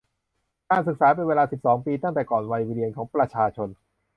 [0.69, 3.69] การศึกษาเป็นเวลาสิบสองปี ตั้งแต่ก่อนวัยเรียนของประชาชน